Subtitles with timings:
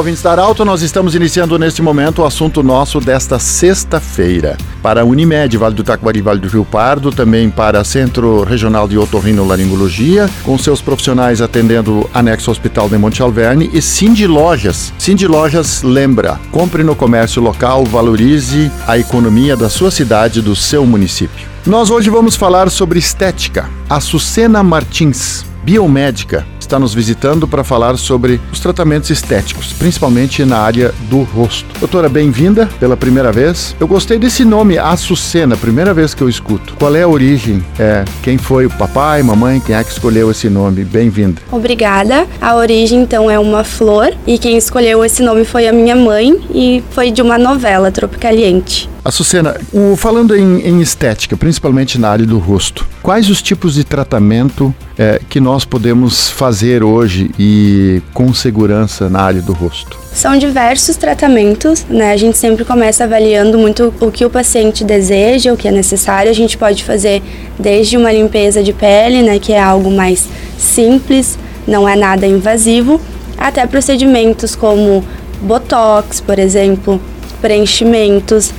[0.00, 4.56] Ouvintes da Arauto, nós estamos iniciando neste momento o assunto nosso desta sexta-feira.
[4.82, 8.96] Para a Unimed, Vale do Taquari, Vale do Rio Pardo, também para Centro Regional de
[8.96, 14.90] Otorrinolaringologia, com seus profissionais atendendo anexo Hospital de Monte Alverne e Cindy Lojas.
[14.98, 20.86] Cindy Lojas lembra, compre no comércio local, valorize a economia da sua cidade, do seu
[20.86, 21.46] município.
[21.66, 23.68] Nós hoje vamos falar sobre estética.
[23.86, 30.58] A Sucena Martins, biomédica, está nos visitando para falar sobre os tratamentos estéticos, principalmente na
[30.58, 31.66] área do rosto.
[31.80, 33.74] Doutora, bem-vinda pela primeira vez.
[33.80, 36.76] Eu gostei desse nome, Açucena, primeira vez que eu escuto.
[36.78, 37.64] Qual é a origem?
[37.76, 40.84] É, quem foi o papai, mamãe, quem é que escolheu esse nome?
[40.84, 41.42] Bem-vinda.
[41.50, 42.28] Obrigada.
[42.40, 46.40] A origem, então, é uma flor e quem escolheu esse nome foi a minha mãe
[46.54, 48.89] e foi de uma novela, Tropicaliente.
[49.04, 53.82] Açucena, o, falando em, em, estética, principalmente na área do rosto, quais os tipos de
[53.82, 59.98] tratamento é, que nós podemos fazer hoje e com segurança na área do rosto?
[60.12, 62.12] São diversos tratamentos, né?
[62.12, 66.30] A gente sempre começa avaliando muito o que o paciente deseja, o que é necessário.
[66.30, 67.22] A gente pode fazer
[67.58, 70.28] desde uma limpeza de pele, né, que é algo mais
[70.58, 73.00] simples, não é nada invasivo,
[73.38, 75.02] até procedimentos como
[75.40, 77.00] botox, por exemplo,
[77.40, 78.52] preenchimentos,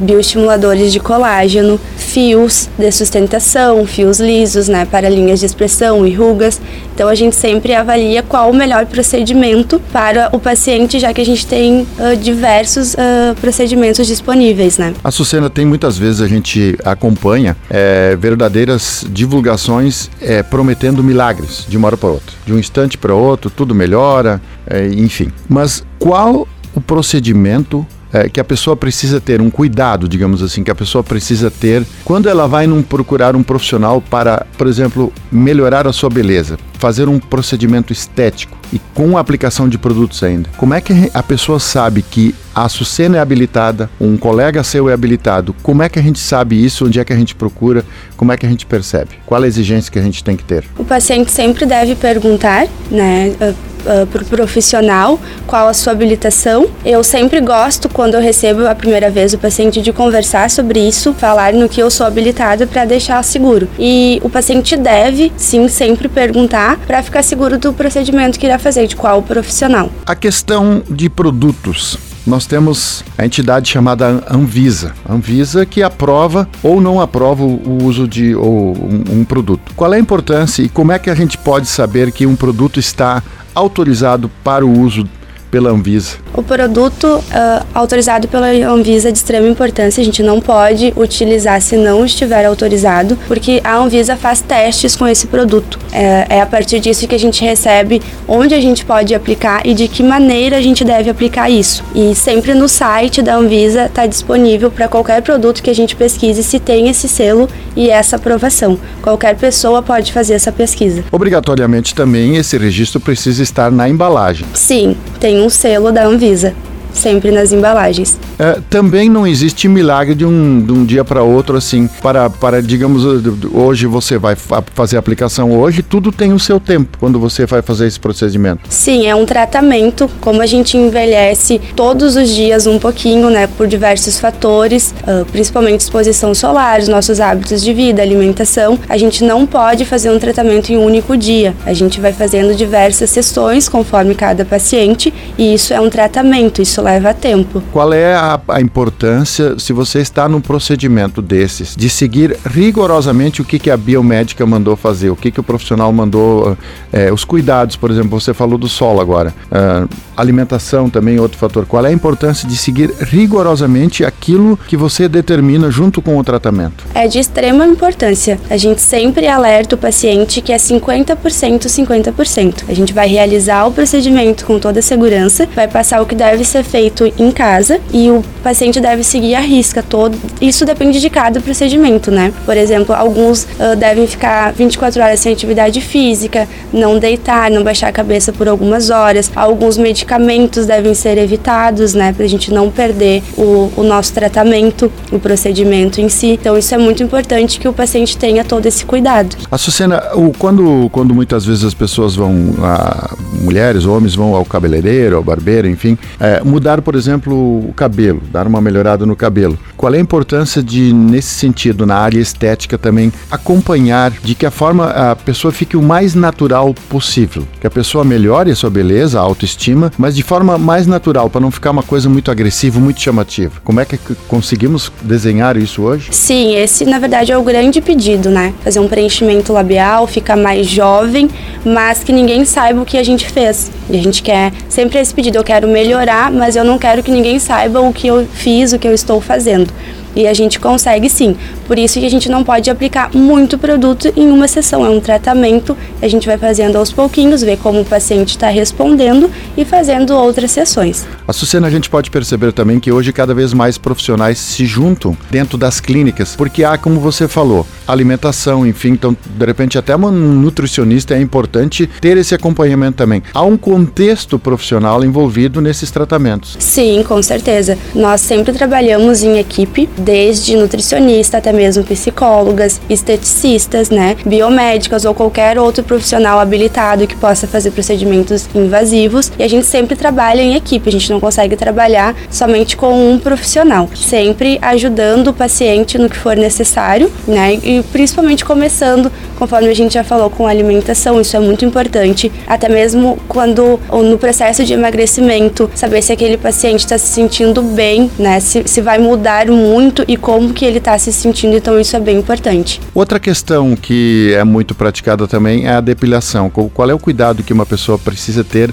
[0.00, 6.60] bioestimuladores de colágeno, fios de sustentação, fios lisos, né, para linhas de expressão e rugas.
[6.94, 11.24] Então a gente sempre avalia qual o melhor procedimento para o paciente, já que a
[11.24, 14.94] gente tem uh, diversos uh, procedimentos disponíveis, né.
[15.02, 21.76] A Sucena tem muitas vezes a gente acompanha é, verdadeiras divulgações é, prometendo milagres de
[21.76, 25.30] uma hora para outra, de um instante para outro, tudo melhora, é, enfim.
[25.48, 30.70] Mas qual o procedimento é, que a pessoa precisa ter um cuidado, digamos assim, que
[30.70, 35.86] a pessoa precisa ter quando ela vai num, procurar um profissional para, por exemplo, melhorar
[35.86, 40.48] a sua beleza, fazer um procedimento estético e com a aplicação de produtos ainda.
[40.56, 44.92] Como é que a pessoa sabe que a Sucena é habilitada, um colega seu é
[44.92, 45.54] habilitado?
[45.62, 46.86] Como é que a gente sabe isso?
[46.86, 47.84] Onde é que a gente procura?
[48.16, 49.10] Como é que a gente percebe?
[49.24, 50.64] Qual a exigência que a gente tem que ter?
[50.76, 53.34] O paciente sempre deve perguntar, né?
[53.40, 56.68] Uh, para o profissional qual a sua habilitação.
[56.84, 61.14] Eu sempre gosto, quando eu recebo a primeira vez o paciente, de conversar sobre isso,
[61.14, 63.68] falar no que eu sou habilitado para deixar seguro.
[63.78, 68.86] E o paciente deve, sim, sempre perguntar para ficar seguro do procedimento que irá fazer,
[68.86, 69.90] de qual profissional.
[70.06, 71.98] A questão de produtos
[72.28, 74.92] nós temos a entidade chamada Anvisa.
[75.08, 79.72] Anvisa que aprova ou não aprova o uso de um, um produto.
[79.74, 82.78] Qual é a importância e como é que a gente pode saber que um produto
[82.78, 83.22] está
[83.54, 85.08] autorizado para o uso
[85.50, 86.16] pela Anvisa?
[86.34, 91.60] O produto uh, autorizado pela Anvisa é de extrema importância, a gente não pode utilizar
[91.60, 95.78] se não estiver autorizado, porque a Anvisa faz testes com esse produto.
[95.92, 99.74] É, é a partir disso que a gente recebe onde a gente pode aplicar e
[99.74, 101.82] de que maneira a gente deve aplicar isso.
[101.94, 106.42] E sempre no site da Anvisa está disponível para qualquer produto que a gente pesquise
[106.42, 108.78] se tem esse selo e essa aprovação.
[109.02, 111.04] Qualquer pessoa pode fazer essa pesquisa.
[111.10, 114.46] Obrigatoriamente também esse registro precisa estar na embalagem.
[114.54, 116.54] Sim, tem um selo da Anvisa
[116.98, 118.18] sempre nas embalagens.
[118.38, 122.62] É, também não existe milagre de um, de um dia para outro, assim, para, para,
[122.62, 123.04] digamos,
[123.52, 124.36] hoje você vai
[124.74, 128.60] fazer a aplicação hoje, tudo tem o seu tempo quando você vai fazer esse procedimento.
[128.68, 133.66] Sim, é um tratamento, como a gente envelhece todos os dias um pouquinho, né, por
[133.66, 134.94] diversos fatores,
[135.30, 140.18] principalmente exposição solar, os nossos hábitos de vida, alimentação, a gente não pode fazer um
[140.18, 141.54] tratamento em um único dia.
[141.64, 146.80] A gente vai fazendo diversas sessões conforme cada paciente e isso é um tratamento, isso
[146.88, 147.62] leva tempo.
[147.70, 153.44] Qual é a, a importância, se você está num procedimento desses, de seguir rigorosamente o
[153.44, 156.56] que, que a biomédica mandou fazer, o que, que o profissional mandou,
[156.92, 161.66] é, os cuidados, por exemplo, você falou do solo agora, uh, alimentação também outro fator.
[161.66, 166.84] Qual é a importância de seguir rigorosamente aquilo que você determina junto com o tratamento?
[166.94, 168.40] É de extrema importância.
[168.50, 172.64] A gente sempre alerta o paciente que é 50%, 50%.
[172.68, 176.44] A gente vai realizar o procedimento com toda a segurança, vai passar o que deve
[176.44, 180.16] ser feito em casa e o paciente deve seguir a risca todo.
[180.40, 182.32] Isso depende de cada procedimento, né?
[182.44, 187.88] Por exemplo, alguns uh, devem ficar 24 horas sem atividade física, não deitar, não baixar
[187.88, 189.30] a cabeça por algumas horas.
[189.34, 192.12] Alguns medicamentos devem ser evitados, né?
[192.12, 196.38] Pra gente não perder o, o nosso tratamento, o procedimento em si.
[196.40, 199.36] Então, isso é muito importante que o paciente tenha todo esse cuidado.
[199.50, 205.16] Açucena, o, quando, quando muitas vezes as pessoas vão, a, mulheres, homens vão ao cabeleireiro,
[205.16, 209.56] ao barbeiro, enfim, é, mudar, por exemplo, o cabelo, dar uma melhorada no cabelo.
[209.76, 214.50] Qual é a importância de, nesse sentido, na área estética também, acompanhar de que a
[214.50, 219.20] forma a pessoa fique o mais natural possível, que a pessoa melhore a sua beleza,
[219.20, 223.00] a autoestima, mas de forma mais natural, para não ficar uma coisa muito agressiva, muito
[223.00, 223.60] chamativa.
[223.62, 223.96] Como é que
[224.26, 226.08] conseguimos desenhar isso hoje?
[226.10, 228.52] Sim, esse na verdade é o grande pedido, né?
[228.64, 231.30] Fazer um preenchimento labial, ficar mais jovem,
[231.64, 233.70] mas que ninguém saiba o que a gente fez.
[233.88, 237.10] E a gente quer sempre esse pedido, eu quero melhorar, mas eu não quero que
[237.10, 239.72] ninguém saiba o que eu fiz, o que eu estou fazendo.
[240.18, 241.36] E a gente consegue sim.
[241.64, 244.84] Por isso que a gente não pode aplicar muito produto em uma sessão.
[244.84, 249.30] É um tratamento, a gente vai fazendo aos pouquinhos, ver como o paciente está respondendo
[249.56, 251.06] e fazendo outras sessões.
[251.28, 255.16] A Sucena, a gente pode perceber também que hoje cada vez mais profissionais se juntam
[255.30, 260.10] dentro das clínicas, porque há, como você falou, alimentação, enfim, então de repente até um
[260.10, 263.22] nutricionista é importante ter esse acompanhamento também.
[263.32, 266.56] Há um contexto profissional envolvido nesses tratamentos.
[266.58, 267.78] Sim, com certeza.
[267.94, 275.58] Nós sempre trabalhamos em equipe, desde nutricionista até mesmo psicólogas, esteticistas, né, biomédicas ou qualquer
[275.58, 279.30] outro profissional habilitado que possa fazer procedimentos invasivos.
[279.38, 283.18] E a gente sempre trabalha em equipe, a gente não consegue trabalhar somente com um
[283.18, 289.74] profissional, sempre ajudando o paciente no que for necessário, né, e principalmente começando, conforme a
[289.74, 294.72] gente já falou, com alimentação, isso é muito importante, até mesmo quando no processo de
[294.72, 299.87] emagrecimento, saber se aquele paciente está se sentindo bem, né, se, se vai mudar muito
[300.06, 302.80] e como que ele está se sentindo, então isso é bem importante.
[302.94, 306.50] Outra questão que é muito praticada também é a depilação.
[306.50, 308.72] Qual é o cuidado que uma pessoa precisa ter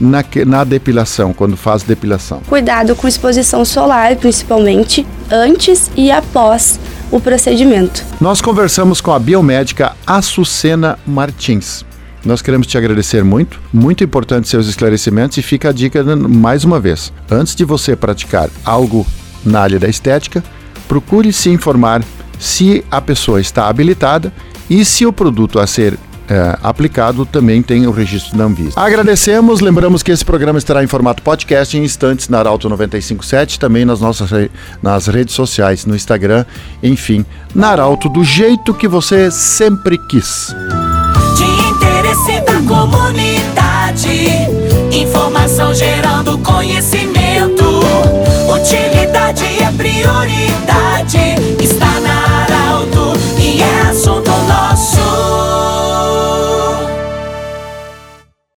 [0.00, 2.40] na, na, depilação, quando faz depilação?
[2.48, 6.78] Cuidado com exposição solar, principalmente antes e após
[7.10, 8.04] o procedimento.
[8.20, 11.84] Nós conversamos com a biomédica Açucena Martins.
[12.24, 16.80] Nós queremos te agradecer muito, muito importante seus esclarecimentos e fica a dica mais uma
[16.80, 17.12] vez.
[17.30, 19.06] Antes de você praticar algo
[19.48, 20.42] na área da estética,
[20.88, 22.02] procure se informar
[22.38, 24.32] se a pessoa está habilitada
[24.68, 25.98] e se o produto a ser
[26.28, 28.72] é, aplicado também tem o registro da Anvisa.
[28.78, 33.84] Agradecemos, lembramos que esse programa estará em formato podcast em instantes na Arauto 957, também
[33.84, 34.28] nas nossas
[34.82, 36.44] nas redes sociais, no Instagram,
[36.82, 40.54] enfim, na Arauto do jeito que você sempre quis.
[41.36, 44.08] De interesse da comunidade,
[44.92, 46.95] informação gerando conhecimento,